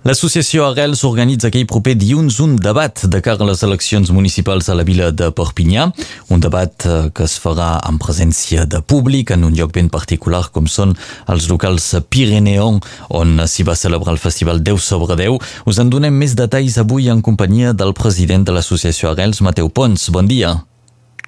L'associació 0.00 0.64
Arrels 0.64 1.02
organitza 1.04 1.50
aquell 1.50 1.66
proper 1.68 1.92
dilluns 2.00 2.38
un 2.40 2.54
debat 2.56 3.02
de 3.12 3.18
cara 3.20 3.44
a 3.44 3.48
les 3.50 3.60
eleccions 3.66 4.08
municipals 4.16 4.70
a 4.72 4.76
la 4.78 4.86
vila 4.88 5.10
de 5.12 5.28
Perpinyà, 5.36 5.90
un 6.32 6.40
debat 6.40 6.86
eh, 6.88 7.10
que 7.12 7.26
es 7.28 7.34
farà 7.42 7.74
en 7.84 7.98
presència 8.00 8.64
de 8.64 8.80
públic 8.80 9.34
en 9.36 9.44
un 9.44 9.52
lloc 9.58 9.74
ben 9.76 9.92
particular 9.92 10.46
com 10.54 10.64
són 10.72 10.96
els 11.28 11.50
locals 11.52 11.90
Pireneon, 12.08 12.80
on 13.12 13.44
s'hi 13.44 13.68
va 13.68 13.76
celebrar 13.76 14.16
el 14.16 14.24
festival 14.24 14.64
10 14.64 14.88
sobre 14.88 15.20
10. 15.20 15.36
Us 15.68 15.84
en 15.84 15.92
donem 15.92 16.16
més 16.16 16.32
detalls 16.32 16.80
avui 16.80 17.12
en 17.12 17.20
companyia 17.20 17.76
del 17.76 17.92
president 17.92 18.48
de 18.48 18.56
l'associació 18.56 19.12
Arrels, 19.12 19.44
Mateu 19.44 19.68
Pons. 19.68 20.08
Bon 20.16 20.24
dia. 20.24 20.56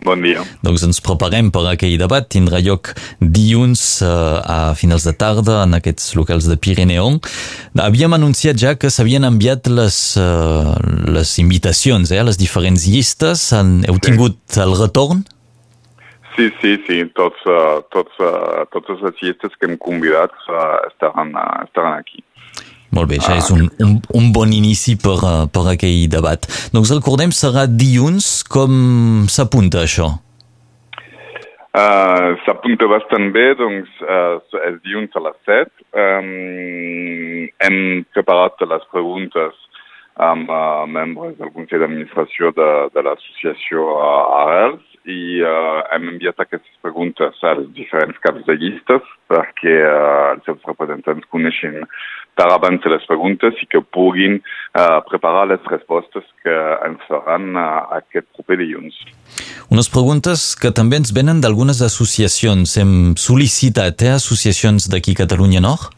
Bon 0.03 0.19
dia. 0.19 0.43
Doncs 0.67 0.83
ens 0.83 0.99
preparem 1.05 1.51
per 1.55 1.63
aquell 1.71 1.95
debat. 2.01 2.27
Tindrà 2.27 2.59
lloc 2.65 2.91
dilluns 3.23 4.03
eh, 4.03 4.09
a 4.09 4.75
finals 4.79 5.07
de 5.07 5.13
tarda 5.15 5.61
en 5.63 5.77
aquests 5.79 6.17
locals 6.19 6.49
de 6.51 6.57
Pireneon. 6.59 7.21
Havíem 7.79 8.17
anunciat 8.17 8.59
ja 8.59 8.75
que 8.75 8.91
s'havien 8.91 9.23
enviat 9.29 9.71
les, 9.71 9.99
eh, 10.19 10.73
les 11.07 11.37
invitacions 11.39 12.11
eh, 12.11 12.19
a 12.19 12.27
les 12.27 12.41
diferents 12.41 12.89
llistes. 12.89 13.53
Han, 13.55 13.85
heu 13.87 14.01
Sí. 14.01 14.09
tingut 14.11 14.59
el 14.59 14.75
retorn? 14.81 15.23
Sí, 16.35 16.49
sí, 16.63 16.79
sí, 16.89 17.05
tots, 17.15 17.37
uh, 17.45 17.83
tots, 17.93 18.15
uh, 18.19 18.65
totes 18.73 19.03
les 19.05 19.19
llistes 19.21 19.53
que 19.61 19.69
hem 19.69 19.77
convidat 19.77 20.33
uh, 20.49 20.81
estaran, 20.89 21.35
uh, 21.37 21.61
estaran 21.67 21.99
aquí. 21.99 22.25
Molt 22.93 23.09
bé, 23.09 23.19
ja 23.25 23.39
és 23.41 23.49
un, 23.55 23.71
un, 23.81 23.95
un 24.19 24.27
bon 24.37 24.51
inici 24.53 24.99
per, 25.01 25.17
eh, 25.25 25.47
per 25.53 25.65
aquell 25.73 26.05
debat. 26.13 26.45
Doncs 26.75 26.93
recordem, 26.93 27.33
serà 27.33 27.65
dilluns. 27.67 28.43
Com 28.53 29.25
s'apunta 29.33 29.87
això? 29.87 30.11
Uh, 31.73 32.37
S'apunta 32.45 32.85
bastant 32.85 33.31
bé, 33.33 33.47
doncs 33.57 33.89
uh, 34.05 34.37
és 34.69 34.77
dilluns 34.85 35.17
a 35.17 35.23
les 35.25 35.39
7. 35.49 35.71
Um, 35.97 37.47
hem 37.65 37.79
preparat 38.13 38.61
les 38.69 38.85
preguntes 38.93 39.57
amb 40.21 40.51
uh, 40.53 40.85
membres 40.85 41.39
del 41.39 41.53
Consell 41.57 41.81
d'Administració 41.81 42.53
de, 42.59 42.71
de 42.93 43.05
l'associació 43.07 43.87
uh, 43.95 44.43
Arels 44.43 44.85
i 45.09 45.41
uh, 45.41 45.81
hem 45.95 46.11
enviat 46.13 46.45
aquestes 46.45 46.77
preguntes 46.85 47.41
als 47.49 47.65
diferents 47.79 48.21
caps 48.23 48.45
de 48.47 48.59
llistes 48.61 49.09
perquè 49.33 49.79
uh, 49.81 50.35
els 50.35 50.45
seus 50.47 50.61
representants 50.69 51.25
coneixen 51.33 51.81
per 52.39 52.49
abans 52.53 52.85
les 52.89 53.05
preguntes 53.09 53.59
i 53.61 53.69
que 53.69 53.83
puguin 53.95 54.39
uh, 54.41 55.01
preparar 55.09 55.47
les 55.51 55.65
respostes 55.71 56.25
que 56.45 56.55
ens 56.87 57.03
faran 57.09 57.53
uh, 57.57 57.89
aquest 57.99 58.29
proper 58.37 58.59
dilluns. 58.63 58.97
Unes 59.73 59.89
preguntes 59.93 60.53
que 60.61 60.73
també 60.75 61.01
ens 61.01 61.13
venen 61.17 61.43
d'algunes 61.45 61.83
associacions. 61.85 62.77
Hem 62.81 62.95
sol·licitat 63.21 64.07
eh, 64.07 64.15
associacions 64.17 64.89
d'aquí 64.93 65.17
Catalunya 65.19 65.63
Nord? 65.65 65.93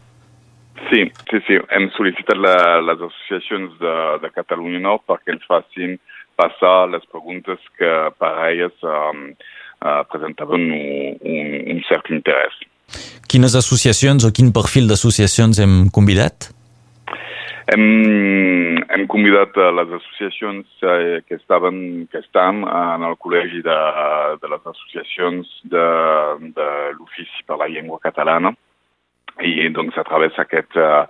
Sí, 0.90 1.06
sí, 1.30 1.40
sí. 1.46 1.58
Hem 1.74 1.88
sol·licitat 1.96 2.38
la, 2.38 2.56
les 2.84 3.00
associacions 3.08 3.78
de, 3.80 3.96
de 4.22 4.30
Catalunya 4.34 4.82
Nord 4.84 5.06
perquè 5.10 5.34
ens 5.34 5.46
facin 5.50 5.96
passar 6.38 6.90
les 6.90 7.04
preguntes 7.10 7.62
que 7.78 7.90
per 8.18 8.32
a 8.34 8.46
elles 8.50 8.74
um, 8.82 9.26
uh, 9.86 10.02
presentaven 10.10 10.66
un, 10.66 11.18
un, 11.22 11.50
un 11.74 11.82
cert 11.88 12.10
interès. 12.14 12.58
Quines 13.34 13.56
associacions 13.58 14.22
o 14.22 14.28
quin 14.30 14.52
perfil 14.54 14.84
d'associacions 14.86 15.58
hem 15.58 15.72
convidat? 15.96 16.52
Hem, 17.72 17.86
hem 18.94 19.06
convidat 19.10 19.56
a 19.58 19.72
les 19.74 19.90
associacions 19.96 20.84
eh, 20.86 21.18
que 21.26 21.34
estaven 21.40 22.06
que 22.12 22.20
estan 22.22 22.62
en 22.62 23.06
el 23.08 23.16
col·legi 23.18 23.64
de, 23.66 23.78
de 24.38 24.52
les 24.52 24.62
associacions 24.70 25.50
de, 25.72 25.88
de 26.60 26.68
l'Ofici 26.94 27.42
per 27.48 27.58
la 27.58 27.66
Llengua 27.72 27.98
Catalana 28.04 28.54
i 29.42 29.66
doncs 29.74 29.98
a 29.98 30.06
través 30.06 30.38
d'aquest 30.38 30.78
uh, 30.78 31.02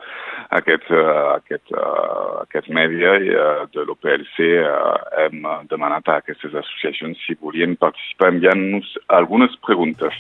aquest, 0.59 0.87
uh, 0.91 1.35
aquest, 1.39 1.73
uh, 1.73 2.43
aquest 2.45 2.71
mèdia 2.75 3.17
uh, 3.17 3.65
de 3.75 3.87
l'OPLC 3.87 4.39
hem 5.25 5.43
demanat 5.71 6.09
a 6.09 6.21
aquestes 6.23 6.55
associacions 6.55 7.19
si 7.27 7.37
volien 7.41 7.77
participar 7.81 8.33
enviant-nos 8.35 8.95
algunes 9.09 9.55
preguntes. 9.67 10.15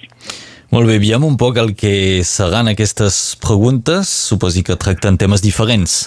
Molt 0.75 0.91
bé, 0.91 0.99
veiem 0.99 1.25
un 1.27 1.37
poc 1.39 1.61
el 1.63 1.75
que 1.79 2.25
seran 2.27 2.71
aquestes 2.73 3.37
preguntes. 3.43 4.11
Suposi 4.33 4.65
que 4.67 4.79
tracten 4.81 5.21
temes 5.21 5.45
diferents. 5.45 6.05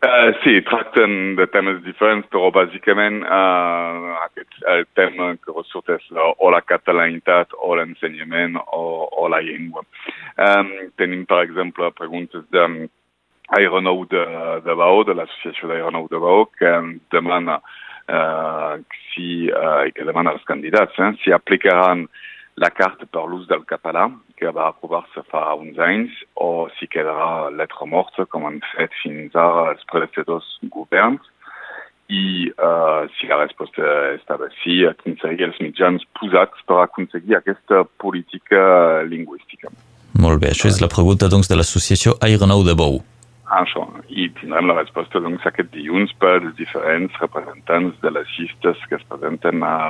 Uh, 0.00 0.32
sí, 0.40 0.62
tracten 0.64 1.34
de 1.36 1.44
temes 1.52 1.82
diferents, 1.84 2.24
però 2.32 2.48
bàsicament 2.56 3.18
uh, 3.20 4.14
aquest, 4.24 4.54
el 4.72 4.86
tema 4.96 5.34
que 5.36 5.52
ressurt 5.52 5.92
és 5.92 6.06
la, 6.16 6.30
o 6.40 6.48
la 6.54 6.62
catalanitat 6.64 7.52
o 7.60 7.76
l'ensenyament 7.76 8.56
o, 8.62 8.80
o 9.12 9.26
la 9.28 9.42
llengua. 9.44 9.84
Um, 10.40 10.70
tenim, 10.96 11.26
per 11.28 11.42
exemple, 11.44 11.90
preguntes 11.98 12.46
de 12.48 12.64
Aeronou 13.58 14.06
de, 14.08 14.24
de 14.64 14.78
Baó, 14.80 15.04
de 15.04 15.18
l'associació 15.18 15.68
d'Aeronou 15.68 16.08
de 16.08 16.22
Baó, 16.24 16.48
que 16.56 16.72
demana 17.12 17.58
uh, 17.60 18.80
si, 19.10 19.50
uh, 19.52 19.84
que 19.92 20.08
demana 20.08 20.32
als 20.32 20.48
candidats 20.48 20.96
eh, 20.96 21.12
si 21.20 21.36
aplicaran 21.36 22.06
la 22.56 22.72
carta 22.72 23.04
per 23.04 23.28
l'ús 23.28 23.44
del 23.52 23.68
català, 23.68 24.08
que 24.40 24.52
va 24.56 24.70
aprovar-se 24.70 25.22
fa 25.28 25.42
uns 25.60 25.78
anys, 25.84 26.14
o 26.34 26.68
si 26.78 26.88
quedarà 26.88 27.50
letra 27.52 27.86
morta, 27.86 28.24
com 28.32 28.48
han 28.48 28.58
fet 28.72 28.94
fins 29.02 29.36
ara 29.36 29.68
els 29.74 29.84
predecessors 29.92 30.48
governs, 30.72 31.28
i 32.10 32.50
uh, 32.50 33.06
si 33.14 33.28
la 33.30 33.38
resposta 33.44 33.84
estava 34.16 34.48
sí, 34.64 34.80
aconseguir 34.88 35.46
els 35.46 35.60
mitjans 35.62 36.02
posats 36.18 36.64
per 36.66 36.80
aconseguir 36.82 37.36
aquesta 37.38 37.84
política 38.02 39.04
lingüística. 39.06 39.70
Molt 40.18 40.42
bé, 40.42 40.50
això 40.50 40.66
és 40.72 40.80
la 40.82 40.90
pregunta 40.90 41.30
doncs, 41.30 41.48
de 41.48 41.60
l'associació 41.60 42.16
Aeronou 42.24 42.66
de 42.66 42.74
Bou. 42.74 42.98
Això, 43.50 43.82
i 44.14 44.28
tindrem 44.38 44.68
la 44.70 44.76
resposta 44.76 45.18
doncs, 45.18 45.42
aquest 45.48 45.72
dilluns 45.74 46.12
pels 46.22 46.52
diferents 46.54 47.16
representants 47.18 47.96
de 48.04 48.12
les 48.14 48.28
llistes 48.36 48.84
que 48.86 48.94
es 48.94 49.06
presenten 49.10 49.64
a 49.66 49.88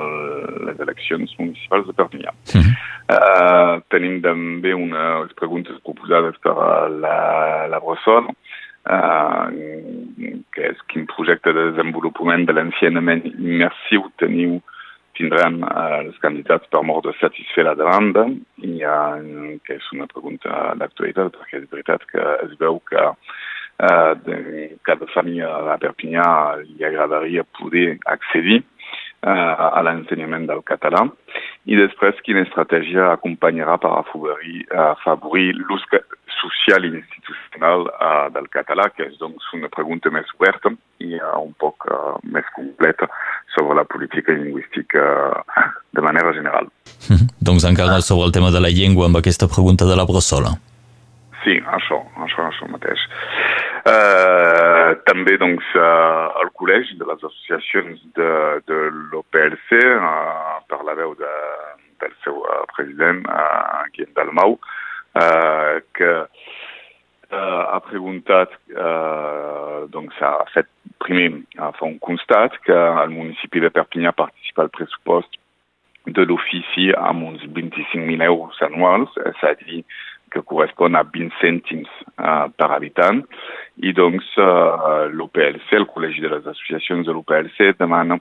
les 0.64 0.80
eleccions 0.80 1.34
municipals 1.38 1.84
de 1.86 1.92
Perpinyà. 1.98 2.32
Mm 2.32 2.62
-hmm. 2.62 2.74
uh, 3.16 3.82
tenim 3.92 4.22
també 4.22 4.72
unes 4.72 5.34
preguntes 5.36 5.76
proposades 5.84 6.38
per 6.40 6.54
la, 7.04 7.66
la 7.68 7.80
Bressol, 7.84 8.32
uh, 8.94 9.46
que 10.52 10.62
és 10.72 10.78
quin 10.88 11.04
projecte 11.06 11.52
de 11.52 11.70
desenvolupament 11.70 12.46
de 12.46 12.52
l'ensenyament 12.52 13.22
immersiu 13.26 14.08
teniu 14.16 14.62
tindran 15.12 15.62
uh, 15.62 16.00
els 16.00 16.16
candidats 16.18 16.66
per 16.70 16.82
mort 16.82 17.04
de 17.04 17.12
satisfer 17.20 17.64
la 17.64 17.74
demanda, 17.74 18.24
i, 18.56 18.72
uh, 18.84 19.60
que 19.64 19.74
és 19.74 19.92
una 19.92 20.06
pregunta 20.06 20.48
d'actualitat, 20.80 21.36
perquè 21.36 21.56
és 21.60 21.70
veritat 21.70 22.00
que 22.12 22.22
es 22.46 22.56
veu 22.58 22.80
que 22.88 23.04
uh, 23.04 23.14
de 24.24 24.76
cada 24.84 25.06
família 25.14 25.48
a 25.72 25.78
Perpinyà 25.80 26.26
li 26.60 26.84
agradaria 26.84 27.46
poder 27.58 27.98
accedir 28.04 28.60
uh, 28.60 29.78
a 29.78 29.80
l'ensenyament 29.86 30.46
del 30.50 30.62
català 30.68 31.06
i 31.64 31.78
després 31.78 32.20
quina 32.26 32.44
estratègia 32.44 33.10
acompanyarà 33.14 33.78
per 33.80 33.92
afavorir, 33.98 34.66
afavorir 34.92 35.54
l'ús 35.56 35.84
social 36.40 36.84
i 36.84 36.92
institucional 36.94 37.88
uh, 37.88 38.28
del 38.32 38.48
català, 38.52 38.88
que 38.94 39.04
és 39.08 39.18
doncs 39.20 39.44
una 39.56 39.68
pregunta 39.72 40.12
més 40.14 40.28
oberta 40.38 40.72
i 41.00 41.16
uh, 41.18 41.36
un 41.40 41.52
poc 41.60 41.88
uh, 41.90 42.16
més 42.24 42.48
completa 42.56 43.08
sobre 43.54 43.76
la 43.80 43.84
política 43.84 44.32
lingüística 44.32 45.04
de 45.92 46.00
manera 46.00 46.32
general. 46.32 46.70
Mm 47.08 47.16
-hmm. 47.16 47.28
Doncs 47.40 47.64
encara 47.64 48.00
sobre 48.00 48.26
el 48.26 48.32
tema 48.32 48.50
de 48.50 48.60
la 48.60 48.70
llengua 48.70 49.06
amb 49.06 49.16
aquesta 49.16 49.46
pregunta 49.48 49.84
de 49.84 49.96
la 49.96 50.04
Bressola. 50.04 50.52
Sí, 51.44 51.56
això, 51.76 51.98
això, 52.24 52.40
això 52.50 52.68
mateix. 52.68 53.00
Uh, 53.90 54.92
també, 55.08 55.34
doncs, 55.40 55.66
uh, 55.74 56.28
el 56.42 56.50
col·legi 56.58 56.98
de 57.00 57.06
les 57.08 57.22
associacions 57.26 58.02
de, 58.18 58.30
de 58.68 58.78
l'OPLC, 59.10 59.72
uh, 59.96 60.58
per 60.70 60.78
la 60.86 60.94
veu 60.98 61.16
de, 61.18 61.30
del 62.04 62.12
seu 62.24 62.38
uh, 62.44 62.60
president, 62.76 63.24
uh, 63.26 63.80
Guillem 63.94 64.12
Dalmau, 64.18 64.58
uh, 64.60 65.80
que 65.96 66.10
uh, 66.20 67.62
ha 67.72 67.80
preguntat, 67.88 68.54
uh, 68.76 69.88
doncs, 69.90 70.20
ha 70.22 70.36
fet 70.54 70.70
primer, 71.02 71.40
ha 71.58 71.72
fet 71.74 71.88
un 71.88 71.98
constat 72.04 72.60
que 72.68 72.76
el 72.76 73.14
municipi 73.16 73.64
de 73.64 73.72
Perpinyà 73.74 74.14
participa 74.14 74.68
al 74.68 74.74
pressupost 74.76 75.40
de 76.06 76.28
l'ofici 76.28 76.90
amb 76.96 77.26
uns 77.32 77.42
25.000 77.58 78.22
euros 78.28 78.62
anuals, 78.68 79.18
és 79.32 79.42
a 79.46 79.56
dir, 79.64 79.82
que 80.30 80.44
correspon 80.46 80.94
a 80.94 81.02
20 81.02 81.34
cèntims 81.40 81.90
uh, 82.14 82.46
per 82.54 82.70
habitant. 82.70 83.24
Doncs 83.96 84.26
uh, 84.36 85.08
l'OPLC, 85.12 85.74
el 85.78 85.88
Col·legi 85.90 86.22
de 86.24 86.32
les 86.34 86.46
Associacions 86.46 87.06
de 87.06 87.14
l'OPLC, 87.14 87.74
demana 87.78 88.18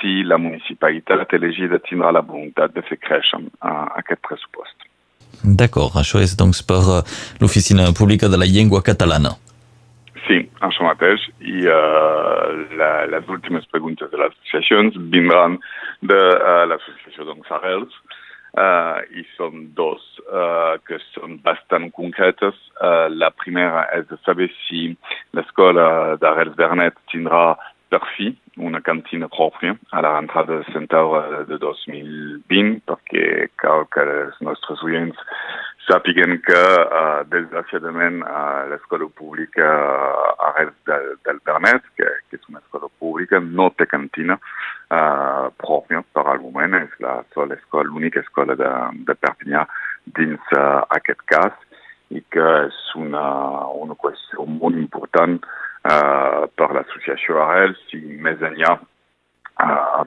si 0.00 0.22
la 0.24 0.38
municipalitat 0.38 1.32
elegida 1.36 1.80
tindrà 1.82 2.12
la 2.14 2.22
voluntat 2.24 2.72
de 2.74 2.82
fer 2.86 2.98
créixer 3.02 3.40
aquest 3.60 4.22
pressupost. 4.26 4.88
D'acord, 5.44 5.96
això 5.96 6.20
és 6.20 6.34
doncs 6.36 6.62
per 6.66 6.80
uh, 6.84 7.00
l'Oficina 7.40 7.88
Pública 7.96 8.28
de 8.28 8.40
la 8.40 8.48
Llengua 8.48 8.82
Catalana. 8.84 9.36
Sí, 10.26 10.42
això 10.66 10.84
mateix. 10.84 11.22
I 11.40 11.64
uh, 11.64 12.50
la, 12.76 12.90
les 13.10 13.28
últimes 13.32 13.64
preguntes 13.72 14.10
de 14.12 14.20
les 14.20 14.34
associacions 14.36 14.98
vindran 15.14 15.56
de 16.06 16.18
uh, 16.18 16.64
l'associació 16.70 17.26
doncs, 17.30 17.48
Arrels, 17.56 17.96
I 18.58 19.22
són 19.36 19.68
dos 19.78 20.02
uh, 20.26 20.78
que 20.86 20.98
són 21.12 21.38
bastant 21.44 21.90
concretes. 21.94 22.56
Uh, 22.80 23.06
la 23.14 23.30
primera 23.30 23.86
és 23.94 24.08
de 24.10 24.18
saber 24.24 24.50
si 24.66 24.88
l'escola 25.36 26.16
d'Arels 26.20 26.56
Bernet 26.58 26.98
tindrà 27.12 27.54
per 27.90 28.02
fi 28.16 28.30
una 28.56 28.80
cantina 28.80 29.28
pròpia 29.28 29.74
a 29.90 30.02
la 30.02 30.12
rentrada 30.16 30.60
de 30.60 30.72
centaure 30.72 31.44
de 31.48 31.58
2020, 31.58 32.82
perquè 32.86 33.48
cal 33.62 33.86
que 33.94 34.04
els 34.04 34.38
nostres 34.46 34.82
oients 34.86 35.18
sàpiguen 35.88 36.38
que, 36.46 36.60
uh, 36.84 37.22
desgraciadament, 37.32 38.22
uh, 38.22 38.68
l'escola 38.70 39.08
pública 39.18 39.70
Arels 40.48 40.76
del, 40.88 41.14
del 41.26 41.40
Bernet, 41.46 41.86
que, 41.98 42.08
que 42.28 42.38
és 42.38 42.48
una 42.48 42.60
escola 42.62 42.90
pública, 43.02 43.40
no 43.40 43.70
té 43.76 43.86
cantina 43.90 44.36
uh, 44.40 45.48
pròpia 45.60 46.02
per 46.16 46.26
al 46.26 46.42
moment. 46.44 46.78
És 46.80 46.94
la 47.04 47.20
sola 47.34 47.58
escola, 47.58 47.88
l'única 47.88 48.22
escola 48.24 48.56
de, 48.58 48.70
de 49.08 49.16
Perpinyà 49.20 49.66
dins 50.18 50.54
uh, 50.56 50.84
aquest 50.98 51.24
cas 51.30 51.56
i 52.10 52.22
que 52.34 52.46
és 52.66 52.78
una, 52.98 53.24
una 53.78 53.94
qüestió 53.98 54.46
molt 54.50 54.78
important 54.78 55.38
uh, 55.40 56.46
per 56.58 56.72
l'associació 56.74 57.38
Arels 57.44 57.82
i 57.94 58.02
més 58.24 58.42
enllà 58.42 58.78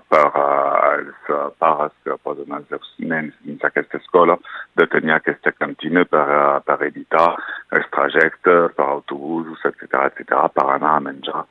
per 0.09 0.29
uh, 0.33 1.33
uh, 1.33 1.49
pares 1.61 1.93
que 2.03 2.17
poden 2.25 2.53
els 2.57 2.69
seus 2.71 2.93
nens 2.99 3.33
dins 3.45 3.65
aquesta 3.67 3.99
escola 4.01 4.37
de 4.79 4.87
tenir 4.93 5.15
aquesta 5.15 5.53
cantina 5.55 6.05
per, 6.05 6.25
uh, 6.27 6.61
per 6.65 6.79
evitar 6.87 7.33
els 7.77 7.89
trajectes 7.95 8.73
per 8.77 8.87
autobusos, 8.97 9.65
etc 9.69 10.07
etc 10.09 10.47
per 10.55 10.67
anar 10.77 10.95
a 10.97 11.03
menjar 11.09 11.43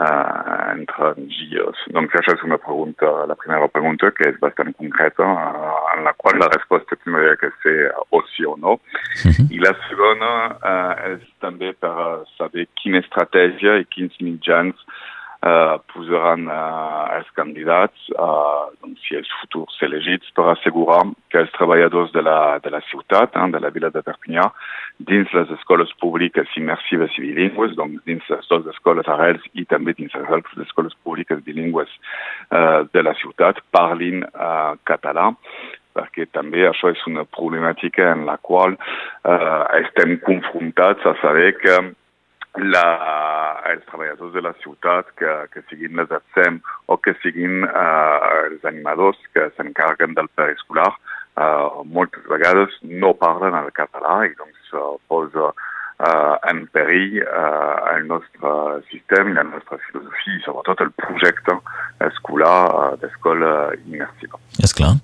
uh, 0.00 0.72
entre 0.72 1.12
dies. 1.18 1.84
Donc 1.94 2.14
això 2.16 2.34
és 2.36 2.44
una 2.46 2.58
pregunta, 2.62 3.10
la 3.28 3.36
primera 3.38 3.68
pregunta 3.72 4.12
que 4.16 4.30
és 4.30 4.40
bastant 4.42 4.72
concreta, 4.78 5.26
uh, 5.26 5.84
en 5.96 6.04
la 6.08 6.14
qual 6.16 6.40
la 6.40 6.50
resposta 6.54 6.98
tindria 7.04 7.36
que 7.40 7.52
ser 7.62 7.78
o 8.10 8.22
sí 8.32 8.46
o 8.46 8.56
no. 8.56 8.78
Mm 9.24 9.30
-hmm. 9.30 9.46
I 9.56 9.58
la 9.66 9.74
segona 9.88 10.32
uh, 10.70 10.94
és 11.12 11.22
també 11.40 11.72
per 11.72 12.24
saber 12.38 12.66
quina 12.80 12.98
estratègia 13.04 13.78
i 13.78 13.88
quins 13.94 14.14
mitjans 14.20 14.76
uh, 15.42 15.78
posaran 15.92 16.46
uh, 16.48 17.08
els 17.16 17.28
candidats, 17.36 18.08
uh, 18.16 18.68
doncs, 18.80 19.00
si 19.06 19.16
els 19.18 19.30
futurs 19.40 19.78
elegits, 19.86 20.28
per 20.36 20.50
assegurar 20.52 21.02
que 21.32 21.40
els 21.44 21.52
treballadors 21.56 22.12
de 22.12 22.24
la, 22.26 22.58
de 22.64 22.72
la 22.74 22.82
ciutat, 22.90 23.36
eh, 23.36 23.48
de 23.54 23.62
la 23.62 23.72
vila 23.74 23.90
de 23.94 24.04
Perpinyà, 24.04 24.46
dins 25.10 25.32
les 25.36 25.52
escoles 25.56 25.92
públiques 26.02 26.56
immersives 26.60 27.16
i 27.18 27.24
bilingües, 27.28 27.76
doncs 27.78 28.04
dins 28.08 28.30
les 28.32 28.48
dues 28.52 28.68
escoles 28.74 29.08
arrels 29.08 29.44
i 29.54 29.64
també 29.64 29.96
dins 29.96 30.14
les 30.14 30.28
altres 30.28 30.64
escoles 30.66 30.96
públiques 31.04 31.40
bilingües 31.46 31.90
uh, 32.52 32.84
de 32.92 33.04
la 33.04 33.14
ciutat, 33.22 33.62
parlin 33.72 34.24
uh, 34.28 34.76
català 34.84 35.30
perquè 35.96 36.28
també 36.30 36.62
això 36.68 36.92
és 36.92 37.00
una 37.10 37.24
problemàtica 37.26 38.12
en 38.14 38.22
la 38.28 38.36
qual 38.38 38.76
uh, 38.76 39.64
estem 39.80 40.20
confrontats 40.22 41.02
a 41.08 41.16
saber 41.22 41.48
que 41.58 41.80
la, 42.58 42.84
els 43.70 43.84
treballadors 43.86 44.34
de 44.34 44.42
la 44.42 44.52
ciutat, 44.62 45.10
que, 45.18 45.34
que 45.52 45.62
siguin 45.70 45.96
les 46.00 46.10
ATSEM 46.10 46.60
o 46.90 46.98
que 46.98 47.14
siguin 47.22 47.64
uh, 47.68 48.18
els 48.46 48.64
animadors 48.66 49.20
que 49.34 49.48
s'encarreguen 49.56 50.16
del 50.18 50.30
preescolar, 50.34 50.90
uh, 51.38 51.82
moltes 51.84 52.26
vegades 52.30 52.74
no 52.82 53.14
parlen 53.14 53.54
el 53.58 53.70
català 53.76 54.24
i 54.26 54.34
doncs 54.38 54.74
uh, 54.74 54.96
posa 55.10 55.52
uh, 55.52 56.34
en 56.50 56.66
perill 56.74 57.20
uh, 57.22 57.94
el 57.94 58.10
nostre 58.10 58.82
sistema 58.90 59.30
i 59.30 59.38
la 59.38 59.46
nostra 59.52 59.78
filosofia 59.86 60.36
i 60.40 60.44
sobretot 60.48 60.84
el 60.86 60.92
projecte 60.98 61.56
escolar 62.10 62.58
uh, 62.66 62.92
d'escola 63.00 63.54
immersiva. 63.86 64.42
És 64.58 64.74
clar. 64.74 64.96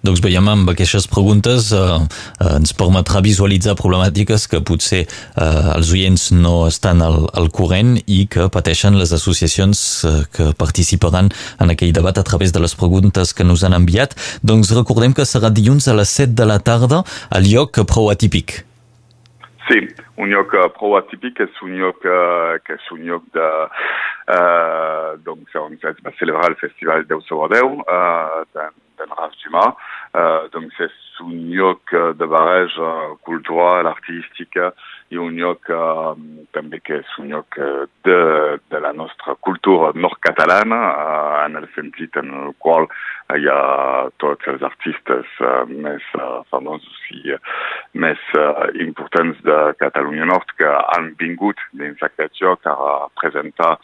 Doncs 0.00 0.22
veiem 0.24 0.46
amb 0.48 0.70
aquestes 0.72 1.04
preguntes 1.12 1.66
eh, 1.76 1.80
eh, 1.80 2.52
ens 2.56 2.72
permetrà 2.72 3.20
visualitzar 3.20 3.74
problemàtiques 3.76 4.46
que 4.48 4.62
potser 4.64 5.02
eh, 5.04 5.74
els 5.74 5.90
oients 5.92 6.30
no 6.32 6.54
estan 6.70 7.02
al, 7.04 7.26
al 7.36 7.50
corrent 7.52 7.98
i 8.08 8.22
que 8.32 8.48
pateixen 8.48 8.96
les 8.96 9.12
associacions 9.12 9.82
eh, 10.08 10.14
que 10.32 10.48
participaran 10.56 11.28
en 11.60 11.74
aquell 11.76 11.92
debat 11.92 12.16
a 12.16 12.24
través 12.24 12.56
de 12.56 12.64
les 12.64 12.76
preguntes 12.80 13.34
que 13.36 13.44
nos 13.44 13.60
han 13.60 13.76
enviat. 13.76 14.16
Doncs 14.40 14.72
recordem 14.78 15.12
que 15.12 15.28
serà 15.28 15.52
dilluns 15.52 15.90
a 15.92 15.98
les 16.00 16.16
7 16.16 16.32
de 16.32 16.48
la 16.48 16.60
tarda 16.64 17.04
al 17.28 17.52
lloc 17.52 17.84
prou 17.84 18.08
atípic. 18.08 18.62
Sí, 19.68 19.84
un 20.16 20.32
lloc 20.32 20.56
prou 20.80 20.96
atípic 20.96 21.44
és 21.44 21.60
un 21.66 21.76
lloc 21.76 22.08
uh, 22.08 22.56
que 22.64 22.80
és 22.80 22.92
un 22.96 23.04
lloc 23.04 23.28
de... 23.36 23.48
Uh, 24.30 25.18
doncs 25.26 25.56
on 25.58 25.74
es 25.74 26.04
va 26.06 26.12
celebrar 26.16 26.48
el 26.52 26.56
Festival 26.60 27.04
10 27.08 27.26
sobre 27.28 27.50
10 27.58 27.80
uh, 27.82 28.44
d'en 28.54 28.72
de 29.00 29.08
Raf 29.14 29.36
Dumas. 29.42 29.74
Uh, 30.10 30.48
doncs 30.54 30.78
és 30.82 30.96
un 31.22 31.34
lloc 31.52 31.92
de 32.16 32.26
barreja 32.26 32.90
cultural, 33.26 33.86
artística 33.86 34.70
i 35.12 35.18
un 35.20 35.36
lloc 35.36 35.68
també 36.54 36.78
que 36.86 37.00
és 37.02 37.14
un 37.20 37.28
lloc 37.34 37.58
de, 38.06 38.18
de 38.72 38.80
la 38.80 38.92
nostra 38.96 39.34
cultura 39.42 39.90
nord-catalana 39.94 40.78
uh, 40.88 41.36
en 41.44 41.58
el 41.60 41.66
sentit 41.74 42.16
en 42.22 42.30
el 42.42 42.54
qual 42.62 42.88
hi 43.36 43.46
ha 43.50 44.08
tots 44.22 44.48
els 44.50 44.62
artistes 44.66 45.28
més 45.70 46.06
famosos 46.50 47.10
i 47.14 47.36
més 48.04 48.22
importants 48.82 49.38
de 49.46 49.58
Catalunya 49.82 50.26
Nord 50.30 50.50
que 50.58 50.70
han 50.94 51.12
vingut 51.20 51.60
dins 51.78 52.02
aquest 52.02 52.40
lloc 52.42 52.66
a 52.66 52.74
presentar 53.20 53.76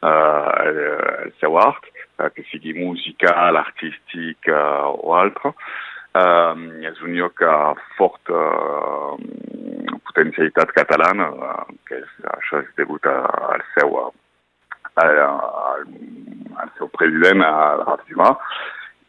el, 0.00 0.80
el 1.26 1.34
seu 1.42 1.58
art, 1.60 1.90
uh, 2.18 2.30
que 2.34 2.44
sigui 2.50 2.74
musical, 2.78 3.58
artístic 3.60 4.50
uh, 4.50 4.92
o 4.94 5.14
altre. 5.16 5.54
Uh, 6.14 6.54
és 6.86 7.00
un 7.02 7.16
lloc 7.18 7.42
forta 7.98 8.38
uh, 8.38 9.98
potencialitat 10.14 10.70
catalana, 10.76 11.30
que 11.88 11.98
és, 11.98 12.12
això 12.36 12.62
és 12.62 12.70
degut 12.78 13.06
al 13.10 13.64
seu, 13.74 13.98
al, 15.02 15.18
al 16.62 16.72
seu 16.78 16.90
president, 16.94 17.42
a 17.42 17.82
Raf 17.82 18.06
Dumas, 18.06 18.38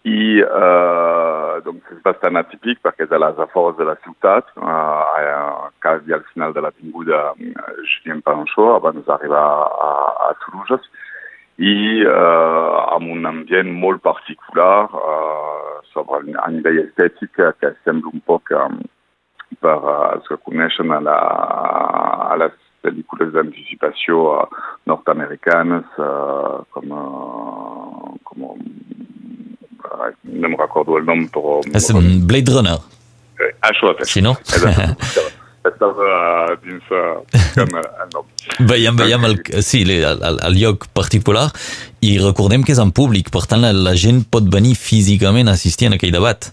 i 0.05 0.37
eh, 0.37 1.53
doncs 1.65 1.93
és 1.93 2.01
bastant 2.05 2.37
atípic 2.37 2.81
perquè 2.85 3.07
és 3.07 3.13
a 3.15 3.19
les 3.21 3.39
afores 3.41 3.77
de 3.79 3.87
la 3.87 3.95
ciutat, 4.03 4.51
eh, 4.53 5.69
quasi 5.81 6.13
al 6.13 6.21
final 6.31 6.53
de 6.53 6.61
l'avinguda 6.61 7.21
Julien 7.39 8.21
Panchot, 8.21 8.75
abans 8.75 9.01
d'arribar 9.07 9.45
a, 9.87 9.89
a 10.27 10.29
Toulouse, 10.43 10.85
i 11.57 12.03
eh, 12.03 12.95
amb 12.95 13.11
un 13.13 13.25
ambient 13.29 13.71
molt 13.79 14.03
particular 14.03 14.89
eh, 14.91 15.75
sobre 15.93 16.35
a 16.43 16.51
nivell 16.51 16.81
estètic 16.83 17.39
que 17.61 17.71
sembla 17.85 18.11
un 18.11 18.23
poc 18.27 18.51
um, 18.51 18.81
per 19.63 19.75
uh, 19.77 20.11
els 20.15 20.27
que 20.27 20.37
coneixen 20.43 20.91
a, 20.91 20.99
la, 21.05 21.15
a 22.33 22.35
les 22.41 22.55
pel·lícules 22.83 23.31
d'anticipació 23.31 24.25
uh, 24.33 24.65
nord-americanes 24.89 25.95
uh, 26.01 26.59
com, 26.75 26.91
uh, 26.91 28.11
com 28.27 28.49
no 30.23 30.49
me 30.49 30.57
recordo 30.59 30.97
el 30.99 31.07
nom, 31.07 31.23
però... 31.31 31.61
És 31.77 31.87
un 31.95 32.27
Blade 32.27 32.51
Runner. 32.51 32.75
Eh, 33.39 33.51
això. 33.69 33.95
Sí, 34.03 34.21
no? 34.25 34.35
Estava 35.75 36.55
dins 36.63 36.91
el 36.95 37.69
nom. 38.13 38.27
Veiem, 38.69 38.95
veiem 38.95 39.27
el, 39.27 39.39
sí, 39.65 39.83
el, 39.83 40.05
el, 40.23 40.39
el 40.47 40.59
lloc 40.61 40.87
particular 40.95 41.49
i 42.05 42.15
recordem 42.21 42.63
que 42.63 42.71
és 42.75 42.81
en 42.81 42.93
públic, 42.95 43.31
per 43.33 43.43
tant 43.49 43.65
la, 43.65 43.73
la 43.75 43.95
gent 43.99 44.23
pot 44.31 44.47
venir 44.51 44.75
físicament 44.79 45.51
a 45.51 45.57
assistir 45.59 45.89
a 45.89 45.95
aquell 45.97 46.15
debat. 46.15 46.51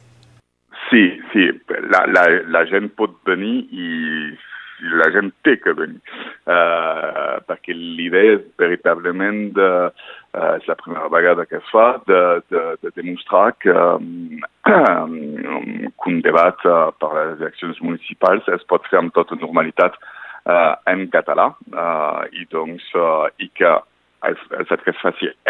Sí, 0.90 1.04
sí, 1.32 1.46
la, 1.92 2.04
la, 2.10 2.24
la 2.52 2.64
gent 2.68 2.90
pot 2.98 3.14
venir 3.28 3.62
i 3.70 3.90
la 4.98 5.06
gent 5.14 5.30
té 5.46 5.54
que 5.62 5.72
venir, 5.78 6.00
uh, 6.50 7.38
perquè 7.46 7.76
l'idea 7.76 8.34
és 8.34 8.42
veritablement 8.58 9.44
de, 9.54 9.70
uh, 9.86 10.10
és 10.32 10.66
la 10.66 10.74
primera 10.80 11.08
vegada 11.12 11.44
que 11.44 11.56
es 11.56 11.72
de, 12.06 12.42
de, 12.50 12.62
de 12.82 12.90
demostrar 12.96 13.52
que, 13.60 13.70
um, 13.70 14.40
que 14.64 16.08
un 16.08 16.20
debat 16.24 16.56
per 16.98 17.10
les 17.12 17.40
eleccions 17.40 17.80
municipals 17.84 18.48
es 18.48 18.64
pot 18.64 18.86
fer 18.88 19.02
amb 19.02 19.12
tota 19.12 19.36
normalitat 19.36 19.98
uh, 20.48 20.74
en 20.88 21.04
català, 21.12 21.50
uh, 21.76 22.24
i 22.32 22.46
doncs, 22.48 22.88
uh, 22.96 23.28
i 23.38 23.50
que 23.52 23.76
el, 24.24 24.38
el 24.58 24.66
fet 24.70 24.84
que 24.86 24.96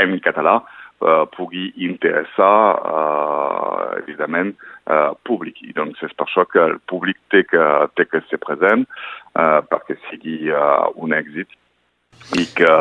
en 0.02 0.18
català 0.24 0.58
uh, 0.58 1.24
pugui 1.36 1.70
interessar, 1.76 2.58
uh, 2.82 3.88
evidentment, 4.02 4.54
uh, 4.90 5.14
públic. 5.22 5.62
I 5.62 5.72
doncs 5.78 6.02
és 6.02 6.14
per 6.18 6.26
això 6.26 6.46
que 6.50 6.62
el 6.72 6.78
públic 6.90 7.20
té 7.30 7.44
que, 7.46 7.64
té 7.94 8.08
que 8.10 8.24
ser 8.28 8.42
present 8.42 8.86
uh, 9.38 9.60
perquè 9.70 9.98
sigui 10.10 10.50
un 10.96 11.14
èxit 11.14 11.54
i 12.38 12.46
que 12.56 12.72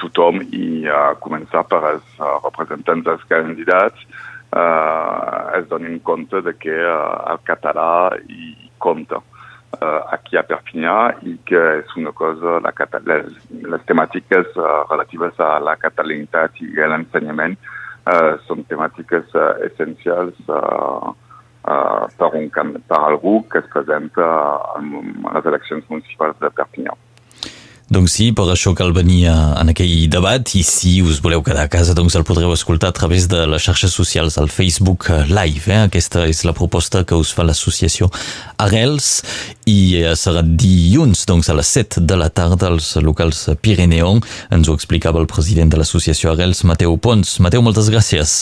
tothom, 0.00 0.42
i 0.54 0.86
a 0.86 1.14
començar 1.22 1.64
per 1.70 1.80
als 1.92 2.20
uh, 2.20 2.38
representants 2.44 3.06
dels 3.06 3.24
candidats, 3.30 4.06
uh, 4.52 5.58
es 5.58 5.68
donin 5.70 5.98
compte 6.00 6.42
de 6.46 6.54
que 6.54 6.74
uh, 6.76 7.32
el 7.32 7.42
català 7.48 7.90
hi 8.28 8.70
compta 8.78 9.18
uh, 9.18 10.00
aquí 10.14 10.38
a 10.38 10.44
Perpinyà 10.46 10.96
i 11.26 11.36
que 11.48 11.62
és 11.80 11.96
una 11.96 12.12
cosa, 12.12 12.60
la, 12.64 12.72
les, 13.10 13.28
les 13.74 13.86
temàtiques 13.90 14.54
uh, 14.56 14.82
relatives 14.90 15.40
a 15.40 15.56
la 15.62 15.76
catalanitat 15.80 16.60
i 16.62 16.72
a 16.80 16.90
l'ensenyament 16.92 17.58
uh, 17.58 18.38
són 18.46 18.66
temàtiques 18.70 19.32
uh, 19.34 19.54
essencials 19.68 20.38
uh, 20.48 21.10
uh, 21.10 22.04
per, 22.18 22.34
un, 22.38 22.50
per 22.52 23.00
algú 23.00 23.40
que 23.48 23.62
es 23.62 23.72
presenta 23.72 24.28
a 24.76 24.82
les 24.82 25.50
eleccions 25.54 25.88
municipals 25.90 26.38
de 26.42 26.52
Perpinyà. 26.54 26.98
Doncs 27.92 28.14
sí, 28.16 28.30
per 28.32 28.46
això 28.48 28.70
cal 28.72 28.94
venir 28.96 29.26
en 29.28 29.68
aquell 29.68 30.06
debat 30.08 30.48
i 30.56 30.62
si 30.64 30.94
us 31.04 31.18
voleu 31.20 31.42
quedar 31.44 31.66
a 31.66 31.70
casa 31.72 31.92
doncs 31.92 32.14
el 32.16 32.24
podreu 32.24 32.54
escoltar 32.54 32.88
a 32.88 32.96
través 32.96 33.26
de 33.28 33.42
les 33.44 33.66
xarxes 33.66 33.92
socials 33.92 34.38
al 34.40 34.48
Facebook 34.48 35.10
Live. 35.28 35.68
Eh? 35.68 35.82
Aquesta 35.90 36.24
és 36.24 36.40
la 36.48 36.54
proposta 36.56 37.02
que 37.04 37.18
us 37.20 37.34
fa 37.36 37.44
l'associació 37.44 38.08
Arrels 38.64 39.10
i 39.68 39.76
eh, 40.00 40.14
serà 40.16 40.40
dilluns 40.40 41.26
doncs 41.28 41.52
a 41.52 41.58
les 41.58 41.68
7 41.68 42.00
de 42.08 42.16
la 42.16 42.30
tarda 42.32 42.72
als 42.72 42.94
locals 43.04 43.44
Pirineon. 43.60 44.24
Ens 44.56 44.72
ho 44.72 44.78
explicava 44.78 45.20
el 45.20 45.28
president 45.28 45.74
de 45.74 45.82
l'associació 45.82 46.32
Arrels, 46.32 46.64
Mateu 46.64 46.96
Pons. 46.96 47.36
Mateu, 47.44 47.60
moltes 47.60 47.92
gràcies. 47.92 48.38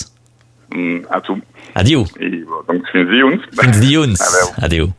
Mm, 0.71 1.09
a 1.11 1.19
tu. 1.27 1.41
Adiu. 1.75 2.07
I 2.23 2.45
doncs 2.47 2.95
fins 2.95 3.11
dilluns. 3.11 3.51
Fins 3.59 3.83
dilluns. 3.83 4.23
Adeu. 4.31 4.55
Adeu. 4.71 4.89